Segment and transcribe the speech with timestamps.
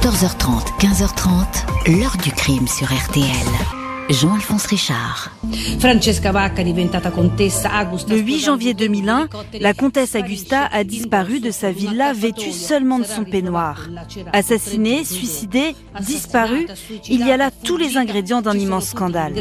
[0.00, 3.26] 14h30, 15h30, l'heure du crime sur RTL.
[4.08, 5.30] Jean-Alphonse Richard.
[5.78, 8.14] Francesca Vacca diventata contessa Augusta.
[8.14, 9.28] Le 8 janvier 2001,
[9.60, 13.88] la comtesse Augusta a disparu de sa villa vêtue seulement de son peignoir.
[14.32, 16.66] Assassinée, suicidée, disparue,
[17.10, 19.34] il y a là tous les ingrédients d'un immense scandale.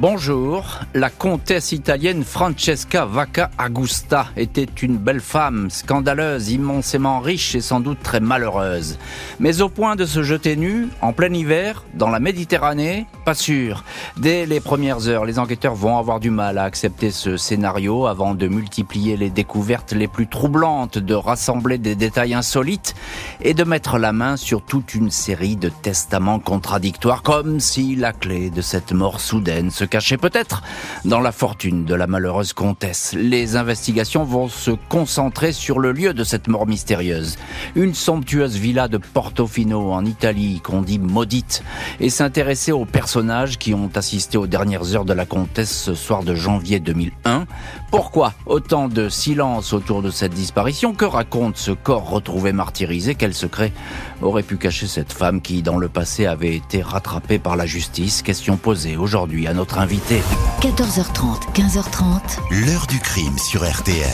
[0.00, 7.60] Bonjour, la comtesse italienne Francesca Vacca Augusta était une belle femme, scandaleuse, immensément riche et
[7.60, 8.96] sans doute très malheureuse.
[9.40, 13.82] Mais au point de se jeter nue, en plein hiver, dans la Méditerranée, pas sûr.
[14.16, 18.36] Dès les premières heures, les enquêteurs vont avoir du mal à accepter ce scénario avant
[18.36, 22.94] de multiplier les découvertes les plus troublantes, de rassembler des détails insolites
[23.42, 28.12] et de mettre la main sur toute une série de testaments contradictoires, comme si la
[28.12, 30.62] clé de cette mort soudaine se cachait peut-être
[31.04, 33.14] dans la fortune de la malheureuse comtesse.
[33.16, 37.36] Les investigations vont se concentrer sur le lieu de cette mort mystérieuse.
[37.74, 41.62] Une somptueuse villa de Portofino en Italie qu'on dit maudite
[42.00, 46.22] et s'intéresser aux personnages qui ont assisté aux dernières heures de la comtesse ce soir
[46.22, 47.46] de janvier 2001.
[47.90, 50.92] Pourquoi autant de silence autour de cette disparition?
[50.92, 53.14] Que raconte ce corps retrouvé martyrisé?
[53.14, 53.72] Quel secret
[54.20, 58.22] aurait pu cacher cette femme qui, dans le passé, avait été rattrapée par la justice?
[58.22, 60.20] Question posée aujourd'hui à notre invité.
[60.60, 64.08] 14h30, 15h30, L'heure du crime sur RTL.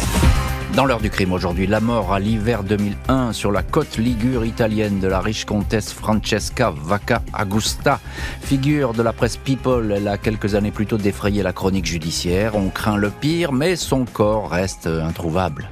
[0.74, 5.00] Dans l'heure du crime aujourd'hui, la mort à l'hiver 2001 sur la côte ligure italienne
[5.00, 8.00] de la riche comtesse Francesca Vacca Augusta.
[8.42, 12.56] Figure de la presse People, elle a quelques années plus tôt défrayé la chronique judiciaire.
[12.56, 15.70] On craint le pire, mais son corps reste introuvable.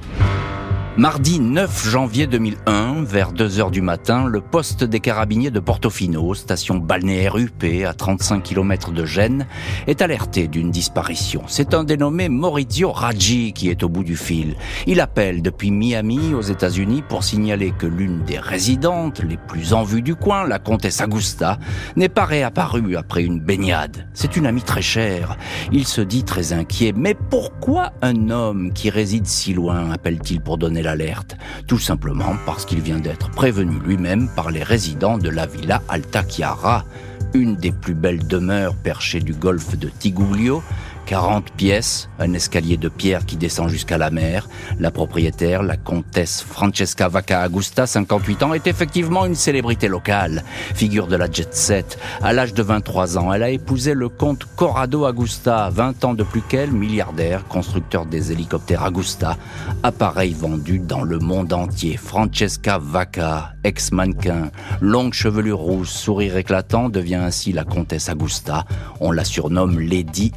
[0.95, 6.35] Mardi 9 janvier 2001, vers 2 heures du matin, le poste des carabiniers de Portofino,
[6.35, 9.47] station balnéaire UP à 35 km de Gênes,
[9.87, 11.41] est alerté d'une disparition.
[11.47, 14.55] C'est un dénommé Maurizio Raggi qui est au bout du fil.
[14.85, 19.81] Il appelle depuis Miami aux États-Unis pour signaler que l'une des résidentes les plus en
[19.81, 21.57] vue du coin, la comtesse Augusta,
[21.95, 24.07] n'est pas réapparue après une baignade.
[24.13, 25.37] C'est une amie très chère.
[25.71, 26.93] Il se dit très inquiet.
[26.95, 31.35] Mais pourquoi un homme qui réside si loin appelle-t-il pour donner l'alerte
[31.67, 36.23] Tout simplement parce qu'il vient d'être prévenu lui-même par les résidents de la villa Alta
[36.23, 36.85] Chiara,
[37.33, 40.61] une des plus belles demeures perchées du golfe de Tiguglio,
[41.05, 44.47] 40 pièces, un escalier de pierre qui descend jusqu'à la mer.
[44.79, 50.43] La propriétaire, la comtesse Francesca Vacca Augusta, 58 ans, est effectivement une célébrité locale,
[50.73, 51.97] figure de la jet set.
[52.21, 56.23] À l'âge de 23 ans, elle a épousé le comte Corrado Augusta, 20 ans de
[56.23, 59.37] plus qu'elle, milliardaire, constructeur des hélicoptères Augusta,
[59.83, 61.97] appareil vendu dans le monde entier.
[61.97, 68.65] Francesca Vacca, ex-mannequin, longue chevelure rouge, sourire éclatant, devient ainsi la comtesse Augusta.
[68.99, 70.31] On la surnomme Lady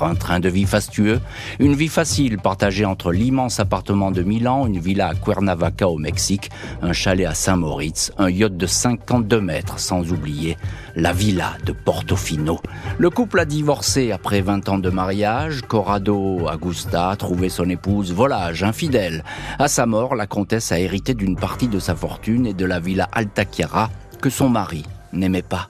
[0.00, 1.20] Un train de vie fastueux,
[1.58, 6.50] une vie facile partagée entre l'immense appartement de Milan, une villa à Cuernavaca au Mexique,
[6.82, 10.56] un chalet à Saint-Moritz, un yacht de 52 mètres, sans oublier
[10.94, 12.60] la villa de Portofino.
[12.98, 15.62] Le couple a divorcé après 20 ans de mariage.
[15.62, 19.24] Corrado Augusta a trouvé son épouse volage, infidèle.
[19.58, 22.80] À sa mort, la comtesse a hérité d'une partie de sa fortune et de la
[22.80, 25.68] villa Alta Chiara que son mari n'aimait pas.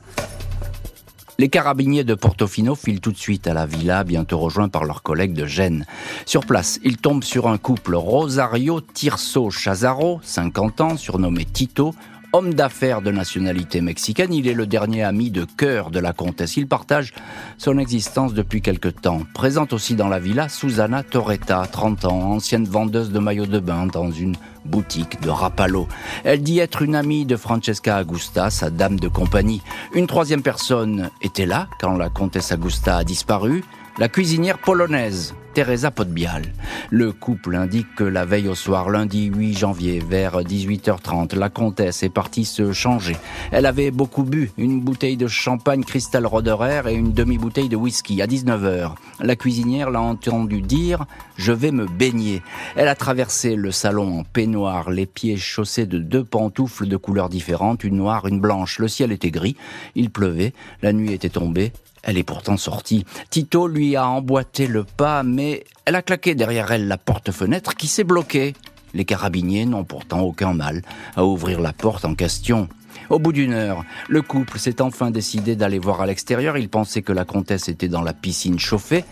[1.39, 5.03] Les carabiniers de Portofino filent tout de suite à la villa, bientôt rejoints par leurs
[5.03, 5.85] collègues de Gênes.
[6.25, 11.95] Sur place, ils tombent sur un couple Rosario Tirso Chazaro, 50 ans, surnommé Tito,
[12.33, 14.33] homme d'affaires de nationalité mexicaine.
[14.33, 16.57] Il est le dernier ami de cœur de la comtesse.
[16.57, 17.13] Il partage
[17.59, 19.21] son existence depuis quelque temps.
[19.35, 23.87] Présente aussi dans la villa Susana Torretta, 30 ans, ancienne vendeuse de maillots de bain
[23.87, 25.89] dans une boutique de Rapallo.
[26.25, 29.63] Elle dit être une amie de Francesca Augusta, sa dame de compagnie.
[29.95, 33.65] Une troisième personne était là quand la comtesse Augusta a disparu,
[33.99, 36.43] la cuisinière polonaise, Teresa Podbial.
[36.91, 42.03] Le couple indique que la veille au soir, lundi 8 janvier, vers 18h30, la comtesse
[42.03, 43.17] est partie se changer.
[43.53, 48.21] Elle avait beaucoup bu, une bouteille de champagne Cristal Roderer et une demi-bouteille de whisky.
[48.21, 51.07] À 19h, la cuisinière l'a entendu dire
[51.39, 52.43] «Je vais me baigner».
[52.77, 57.31] Elle a traversé le salon en peignoir, les pieds chaussés de deux pantoufles de couleurs
[57.31, 58.79] différentes, une noire, une blanche.
[58.79, 59.57] Le ciel était gris,
[59.95, 61.73] il pleuvait, la nuit était tombée.
[62.07, 63.05] Elle est pourtant sortie.
[63.31, 65.46] Tito lui a emboîté le pas, mais
[65.85, 68.55] elle a claqué derrière elle la porte-fenêtre qui s'est bloquée.
[68.95, 70.83] Les carabiniers n'ont pourtant aucun mal
[71.17, 72.69] à ouvrir la porte en question.
[73.11, 76.57] Au bout d'une heure, le couple s'est enfin décidé d'aller voir à l'extérieur.
[76.57, 79.05] Ils pensaient que la comtesse était dans la piscine chauffée,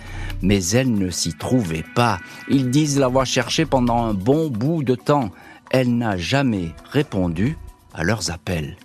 [0.42, 2.18] mais elle ne s'y trouvait pas.
[2.48, 5.30] Ils disent l'avoir cherchée pendant un bon bout de temps.
[5.70, 7.56] Elle n'a jamais répondu
[7.92, 8.76] à leurs appels.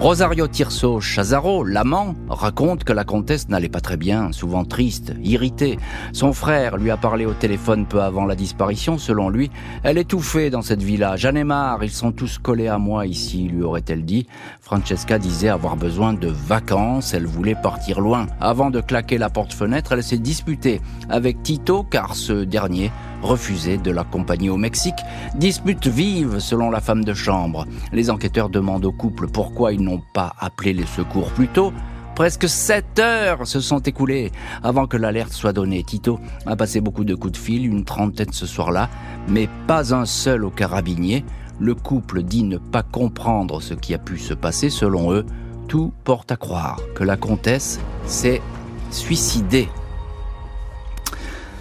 [0.00, 5.78] Rosario Tirso Chazaro, l'amant, raconte que la comtesse n'allait pas très bien, souvent triste, irritée.
[6.14, 8.96] Son frère lui a parlé au téléphone peu avant la disparition.
[8.96, 9.50] Selon lui,
[9.82, 11.16] elle étouffait dans cette villa.
[11.16, 14.26] J'en ai marre, ils sont tous collés à moi ici, lui aurait-elle dit.
[14.62, 18.26] Francesca disait avoir besoin de vacances, elle voulait partir loin.
[18.40, 20.80] Avant de claquer la porte-fenêtre, elle s'est disputée
[21.10, 22.90] avec Tito car ce dernier
[23.22, 24.98] refusé de l'accompagner au Mexique.
[25.34, 27.66] Dispute vive selon la femme de chambre.
[27.92, 31.72] Les enquêteurs demandent au couple pourquoi ils n'ont pas appelé les secours plus tôt.
[32.14, 34.30] Presque sept heures se sont écoulées
[34.62, 35.82] avant que l'alerte soit donnée.
[35.82, 38.90] Tito a passé beaucoup de coups de fil, une trentaine ce soir-là,
[39.28, 41.24] mais pas un seul au carabinier.
[41.58, 44.70] Le couple dit ne pas comprendre ce qui a pu se passer.
[44.70, 45.24] Selon eux,
[45.66, 48.42] tout porte à croire que la comtesse s'est
[48.90, 49.68] suicidée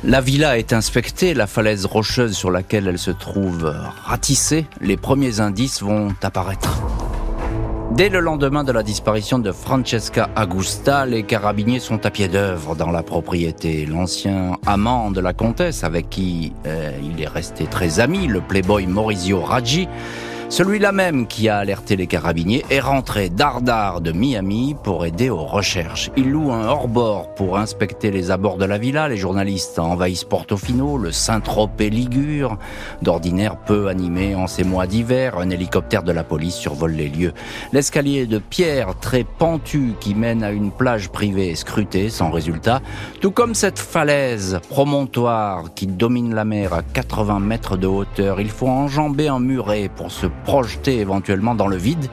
[0.04, 3.74] la villa est inspectée, la falaise rocheuse sur laquelle elle se trouve
[4.04, 6.82] ratissée, les premiers indices vont apparaître.
[7.92, 12.76] Dès le lendemain de la disparition de Francesca Agusta, les carabiniers sont à pied d'œuvre
[12.76, 13.86] dans la propriété.
[13.86, 18.86] L'ancien amant de la comtesse, avec qui euh, il est resté très ami, le playboy
[18.86, 19.90] Maurizio Raggi,
[20.50, 25.46] celui-là même qui a alerté les carabiniers est rentré dardard de Miami pour aider aux
[25.46, 26.12] recherches.
[26.18, 29.08] Il loue un hors-bord pour inspecter les abords de la villa.
[29.08, 32.58] Les journalistes envahissent Portofino, le Saint-Tropez Ligure.
[33.02, 37.34] D'ordinaire peu animé en ces mois d'hiver, un hélicoptère de la police survole les lieux.
[37.72, 42.82] L'escalier de pierre très pentu qui mène à une plage privée est scruté sans résultat,
[43.22, 48.42] tout comme cette falaise promontoire qui domine la mer à 80 mètres de hauteur.
[48.42, 52.08] Il faut enjamber un muret pour se projeté éventuellement dans le vide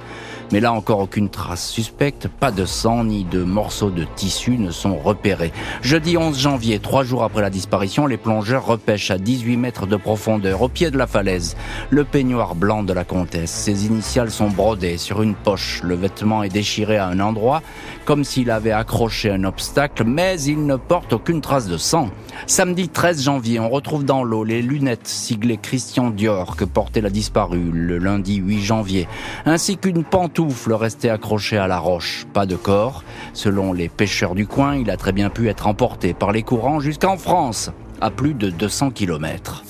[0.53, 4.71] mais là encore aucune trace suspecte, pas de sang ni de morceaux de tissu ne
[4.71, 5.53] sont repérés.
[5.83, 9.97] Jeudi 11 janvier, trois jours après la disparition, les plongeurs repêchent à 18 mètres de
[9.97, 11.57] profondeur, au pied de la falaise,
[11.91, 13.51] le peignoir blanc de la comtesse.
[13.51, 17.63] Ses initiales sont brodées sur une poche, le vêtement est déchiré à un endroit,
[18.05, 22.11] comme s'il avait accroché un obstacle, mais il ne porte aucune trace de sang.
[22.47, 27.11] Samedi 13 janvier, on retrouve dans l'eau les lunettes siglées Christian Dior que portait la
[27.11, 29.09] disparue le lundi 8 janvier,
[29.45, 33.05] ainsi qu'une pente pantoufle restait accroché à la roche, pas de corps.
[33.33, 36.79] Selon les pêcheurs du coin, il a très bien pu être emporté par les courants
[36.79, 37.71] jusqu'en France,
[38.03, 39.65] à plus de 200 km.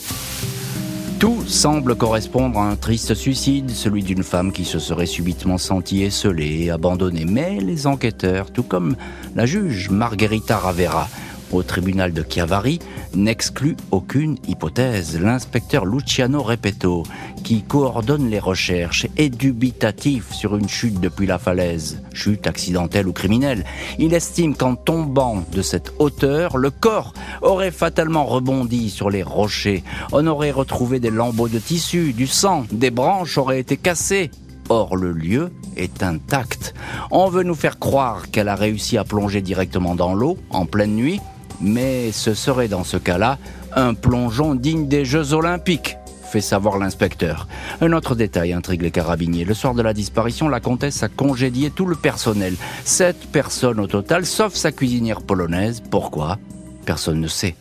[1.20, 6.02] Tout semble correspondre à un triste suicide, celui d'une femme qui se serait subitement sentie
[6.02, 7.26] esselée abandonnée.
[7.26, 8.96] Mais les enquêteurs, tout comme
[9.36, 11.08] la juge Margherita Ravera,
[11.52, 12.78] au tribunal de Chiavari
[13.14, 15.20] n'exclut aucune hypothèse.
[15.20, 17.04] L'inspecteur Luciano Repetto,
[17.44, 23.12] qui coordonne les recherches, est dubitatif sur une chute depuis la falaise, chute accidentelle ou
[23.12, 23.64] criminelle.
[23.98, 29.84] Il estime qu'en tombant de cette hauteur, le corps aurait fatalement rebondi sur les rochers.
[30.12, 34.30] On aurait retrouvé des lambeaux de tissu, du sang, des branches auraient été cassées.
[34.68, 36.74] Or, le lieu est intact.
[37.10, 40.96] On veut nous faire croire qu'elle a réussi à plonger directement dans l'eau en pleine
[40.96, 41.20] nuit,
[41.60, 43.38] mais ce serait dans ce cas-là
[43.74, 47.46] un plongeon digne des Jeux Olympiques fait savoir l'inspecteur.
[47.80, 49.44] Un autre détail intrigue les carabiniers.
[49.44, 52.56] Le soir de la disparition, la comtesse a congédié tout le personnel.
[52.84, 55.82] Sept personnes au total, sauf sa cuisinière polonaise.
[55.88, 56.38] Pourquoi?
[56.84, 57.54] Personne ne sait.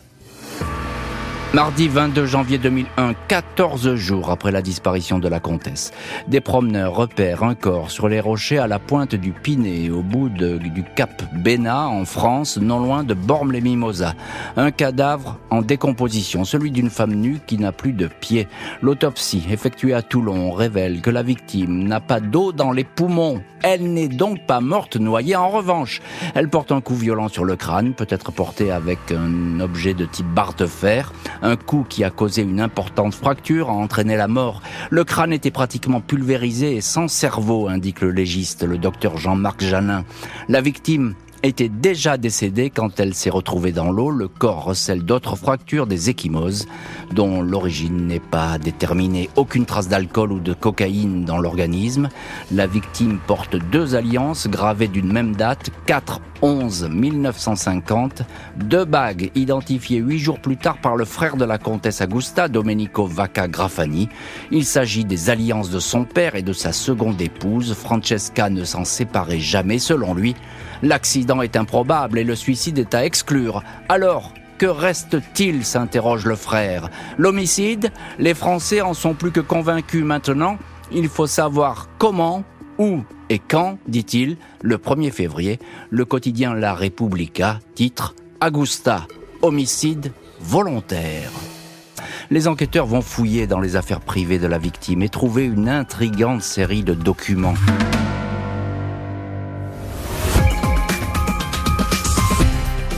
[1.54, 5.92] Mardi 22 janvier 2001, 14 jours après la disparition de la comtesse,
[6.28, 10.28] des promeneurs repèrent un corps sur les rochers à la pointe du Pinet, au bout
[10.28, 14.14] du cap Béna, en France, non loin de Bormes-les-Mimosas.
[14.56, 18.48] Un cadavre en décomposition, celui d'une femme nue qui n'a plus de pieds.
[18.82, 23.40] L'autopsie effectuée à Toulon révèle que la victime n'a pas d'eau dans les poumons.
[23.62, 25.34] Elle n'est donc pas morte noyée.
[25.34, 26.02] En revanche,
[26.34, 30.26] elle porte un coup violent sur le crâne, peut-être porté avec un objet de type
[30.26, 31.12] barre de fer.
[31.46, 34.62] Un coup qui a causé une importante fracture a entraîné la mort.
[34.90, 40.04] Le crâne était pratiquement pulvérisé et sans cerveau, indique le légiste, le docteur Jean-Marc Janin.
[40.48, 41.14] La victime
[41.46, 44.10] était déjà décédée quand elle s'est retrouvée dans l'eau.
[44.10, 46.66] Le corps recèle d'autres fractures, des échymoses,
[47.12, 49.30] dont l'origine n'est pas déterminée.
[49.36, 52.08] Aucune trace d'alcool ou de cocaïne dans l'organisme.
[52.50, 58.22] La victime porte deux alliances gravées d'une même date, 4 11 1950,
[58.56, 63.06] deux bagues identifiées huit jours plus tard par le frère de la comtesse Augusta, Domenico
[63.06, 64.08] Vacca Grafani.
[64.50, 67.74] Il s'agit des alliances de son père et de sa seconde épouse.
[67.74, 70.34] Francesca ne s'en séparait jamais selon lui.
[70.82, 73.62] L'accident est improbable et le suicide est à exclure.
[73.88, 76.88] Alors, que reste-t-il s'interroge le frère.
[77.18, 80.58] L'homicide Les Français en sont plus que convaincus maintenant.
[80.92, 82.44] Il faut savoir comment,
[82.78, 85.58] où et quand, dit-il, le 1er février,
[85.90, 88.14] le quotidien La Repubblica titre
[88.44, 89.06] Augusta,
[89.42, 91.30] homicide volontaire.
[92.30, 96.42] Les enquêteurs vont fouiller dans les affaires privées de la victime et trouver une intrigante
[96.42, 97.54] série de documents.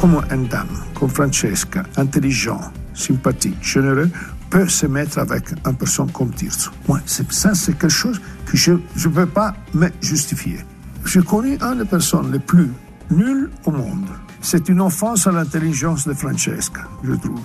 [0.09, 4.11] Comment une dame comme Francesca, intelligente, sympathique, généreuse,
[4.49, 6.71] peut se mettre avec une personne comme Tirso.
[6.89, 10.61] Moi, ça, c'est quelque chose que je ne peux pas me justifier.
[11.05, 12.71] J'ai connu une des personnes les plus
[13.11, 14.09] nulles au monde.
[14.41, 17.43] C'est une offense à l'intelligence de Francesca, je trouve.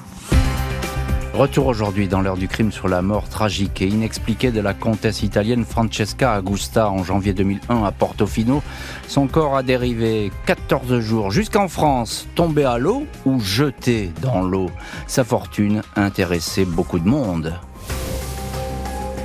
[1.34, 5.24] Retour aujourd'hui dans l'heure du crime sur la mort tragique et inexpliquée de la comtesse
[5.24, 8.62] italienne Francesca Augusta en janvier 2001 à Portofino.
[9.08, 14.70] Son corps a dérivé 14 jours jusqu'en France, tombé à l'eau ou jeté dans l'eau?
[15.08, 17.60] Sa fortune intéressait beaucoup de monde.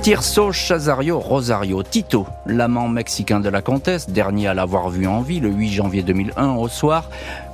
[0.01, 5.41] Tirso Chazario Rosario Tito, l'amant mexicain de la comtesse, dernier à l'avoir vu en vie
[5.41, 7.09] le 8 janvier 2001 au soir,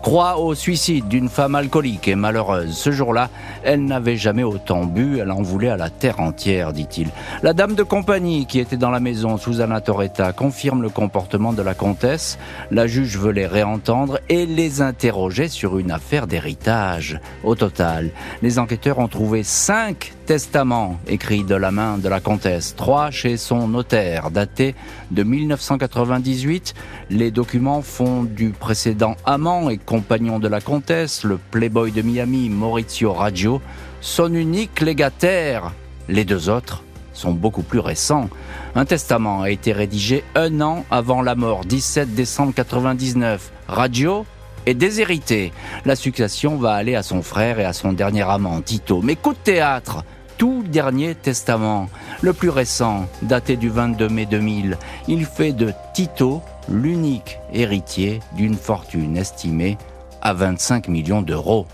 [0.05, 2.77] croit au suicide d'une femme alcoolique et malheureuse.
[2.77, 3.31] Ce jour-là,
[3.63, 7.09] elle n'avait jamais autant bu, elle en voulait à la terre entière, dit-il.
[7.41, 11.63] La dame de compagnie qui était dans la maison, Susanna Toretta, confirme le comportement de
[11.63, 12.37] la comtesse.
[12.69, 17.19] La juge veut les réentendre et les interroger sur une affaire d'héritage.
[17.43, 18.11] Au total,
[18.43, 23.37] les enquêteurs ont trouvé cinq testaments écrits de la main de la comtesse, trois chez
[23.37, 24.75] son notaire, datés
[25.09, 26.73] de 1998.
[27.09, 32.49] Les documents font du précédent amant et compagnon de la comtesse, le playboy de Miami,
[32.49, 33.61] Maurizio Raggio,
[34.01, 35.71] son unique légataire.
[36.09, 36.83] Les deux autres
[37.13, 38.29] sont beaucoup plus récents.
[38.75, 43.53] Un testament a été rédigé un an avant la mort, 17 décembre 1999.
[43.69, 44.25] Raggio
[44.65, 45.53] est déshérité.
[45.85, 49.01] La succession va aller à son frère et à son dernier amant, Tito.
[49.01, 50.03] Mais coup de théâtre
[50.37, 51.87] tout dernier testament,
[52.21, 58.55] le plus récent, daté du 22 mai 2000, il fait de Tito l'unique héritier d'une
[58.55, 59.77] fortune estimée
[60.21, 61.65] à 25 millions d'euros.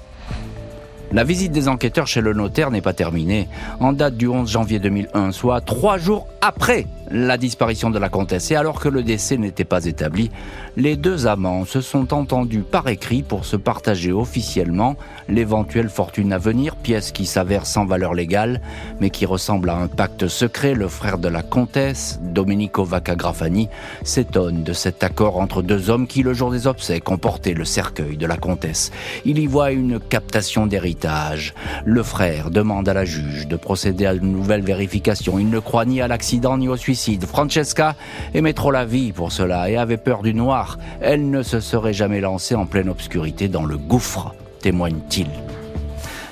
[1.12, 3.50] La visite des enquêteurs chez le notaire n'est pas terminée.
[3.79, 8.51] En date du 11 janvier 2001, soit trois jours après la disparition de la comtesse
[8.51, 10.31] et alors que le décès n'était pas établi,
[10.77, 14.95] les deux amants se sont entendus par écrit pour se partager officiellement
[15.27, 18.61] l'éventuelle fortune à venir, pièce qui s'avère sans valeur légale,
[18.99, 20.73] mais qui ressemble à un pacte secret.
[20.73, 23.67] Le frère de la comtesse, Domenico Vaccagrafani,
[24.03, 27.65] s'étonne de cet accord entre deux hommes qui, le jour des obsèques, ont porté le
[27.65, 28.91] cercueil de la comtesse.
[29.25, 31.53] Il y voit une captation d'héritage.
[31.83, 35.39] Le frère demande à la juge de procéder à une nouvelle vérification.
[35.39, 37.00] Il ne croit ni à l'accident ni au suicide.
[37.27, 37.96] Francesca
[38.34, 40.77] aimait trop la vie pour cela et avait peur du noir.
[41.01, 45.27] Elle ne se serait jamais lancée en pleine obscurité dans le gouffre témoigne-t-il.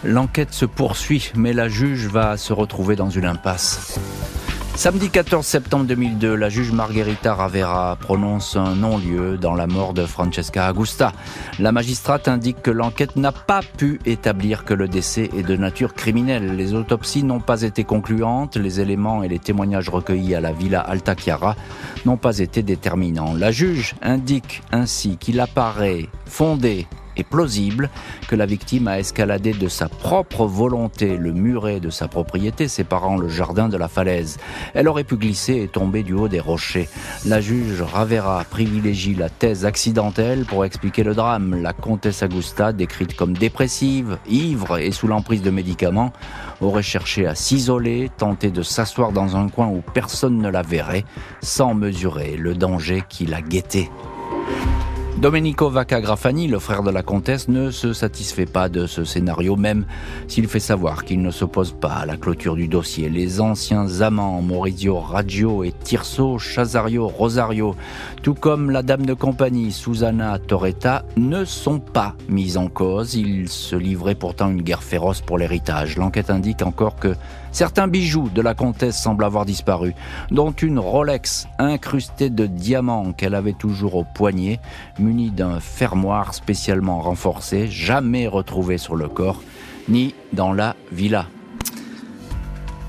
[0.04, 4.00] L'enquête se poursuit, mais la juge va se retrouver dans une impasse.
[4.79, 10.05] Samedi 14 septembre 2002, la juge Margherita Ravera prononce un non-lieu dans la mort de
[10.05, 11.12] Francesca Agusta.
[11.59, 15.93] La magistrate indique que l'enquête n'a pas pu établir que le décès est de nature
[15.93, 16.55] criminelle.
[16.55, 20.79] Les autopsies n'ont pas été concluantes, les éléments et les témoignages recueillis à la Villa
[20.79, 21.57] Alta Chiara
[22.05, 23.33] n'ont pas été déterminants.
[23.33, 26.88] La juge indique ainsi qu'il apparaît fondé
[27.24, 27.90] plausible
[28.28, 33.18] que la victime a escaladé de sa propre volonté le muret de sa propriété séparant
[33.18, 34.38] le jardin de la falaise.
[34.74, 36.90] Elle aurait pu glisser et tomber du haut des rochers.
[37.26, 41.62] La juge Ravera privilégie la thèse accidentelle pour expliquer le drame.
[41.62, 46.14] La comtesse Augusta, décrite comme dépressive, ivre et sous l'emprise de médicaments,
[46.62, 51.06] aurait cherché à s'isoler, tenté de s'asseoir dans un coin où personne ne la verrait,
[51.42, 53.90] sans mesurer le danger qui la guettait.
[55.20, 59.86] Domenico Vaccagrafani, le frère de la comtesse, ne se satisfait pas de ce scénario, même
[60.30, 63.10] s'il fait savoir qu'il ne s'oppose pas à la clôture du dossier.
[63.10, 67.76] Les anciens amants, Maurizio Raggio et Tirso Chazario Rosario,
[68.24, 73.16] tout comme la dame de compagnie, Susanna Toretta, ne sont pas mis en cause.
[73.16, 75.98] Ils se livraient pourtant une guerre féroce pour l'héritage.
[75.98, 77.14] L'enquête indique encore que
[77.52, 79.96] Certains bijoux de la comtesse semblent avoir disparu,
[80.30, 84.60] dont une Rolex incrustée de diamants qu'elle avait toujours au poignet,
[85.10, 89.42] d'un fermoir spécialement renforcé, jamais retrouvé sur le corps,
[89.89, 91.28] ni dans la villa.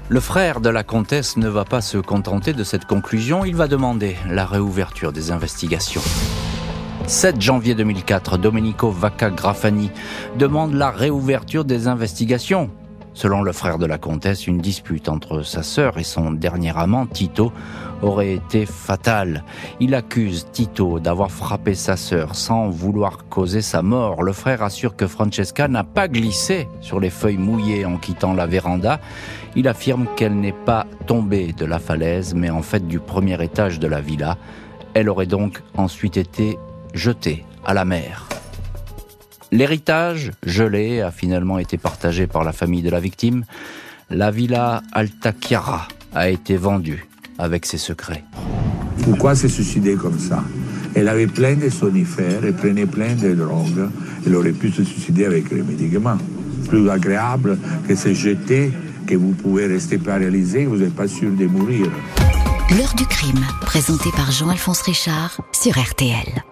[0.08, 3.68] Le frère de la comtesse ne va pas se contenter de cette conclusion, il va
[3.68, 6.02] demander la réouverture des investigations.
[7.06, 9.90] 7 janvier 2004, Domenico Vacca Grafani
[10.38, 12.70] demande la réouverture des investigations.
[13.12, 17.06] Selon le frère de la comtesse, une dispute entre sa sœur et son dernier amant,
[17.06, 17.52] Tito,
[18.02, 19.44] aurait été fatale.
[19.80, 24.22] Il accuse Tito d'avoir frappé sa sœur sans vouloir causer sa mort.
[24.22, 28.46] Le frère assure que Francesca n'a pas glissé sur les feuilles mouillées en quittant la
[28.46, 29.00] véranda.
[29.56, 33.78] Il affirme qu'elle n'est pas tombée de la falaise, mais en fait du premier étage
[33.78, 34.38] de la villa.
[34.94, 36.58] Elle aurait donc ensuite été
[36.94, 38.26] jetée à la mer.
[39.52, 43.44] L'héritage, gelé, a finalement été partagé par la famille de la victime.
[44.08, 47.06] La villa Alta Chiara a été vendue
[47.38, 48.24] avec ses secrets.
[49.02, 50.44] Pourquoi se suicider comme ça?
[50.94, 53.88] Elle avait plein de sonifères, elle prenait plein de drogues,
[54.26, 56.18] Elle aurait pu se suicider avec les médicaments.
[56.68, 58.70] Plus agréable que se jeter,
[59.06, 61.86] que vous pouvez rester paralysé, vous n'êtes pas sûr de mourir.
[62.76, 66.44] L'heure du crime, présenté par Jean-Alphonse Richard sur RTL.